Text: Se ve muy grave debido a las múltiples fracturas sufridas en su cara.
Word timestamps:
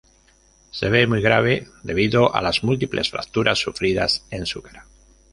Se 0.71 0.89
ve 0.89 1.05
muy 1.05 1.21
grave 1.21 1.67
debido 1.83 2.33
a 2.35 2.41
las 2.41 2.63
múltiples 2.63 3.11
fracturas 3.11 3.59
sufridas 3.59 4.25
en 4.31 4.47
su 4.47 4.63
cara. 4.63 4.87